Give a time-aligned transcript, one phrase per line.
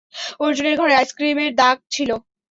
[0.39, 2.09] অর্জুনের ঘরে আইসক্রিমের দাগ ছিল।